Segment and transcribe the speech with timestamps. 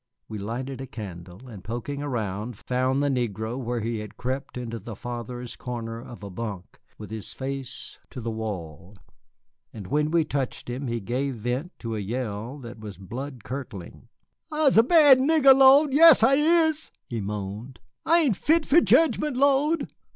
[0.27, 4.79] We lighted a candle, and poking around, found the negro where he had crept into
[4.79, 8.95] the farthest corner of a bunk with his face to the wall.
[9.71, 14.07] And when we touched him he gave vent to a yell that was blood curdling.
[14.51, 17.79] "I'se a bad nigger, Lo'd, yes, I is," he moaned.
[18.03, 19.93] "I ain't fit fo' jedgment, Lo'd."